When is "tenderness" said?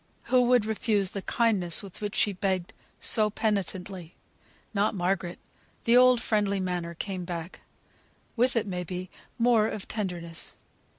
9.87-10.55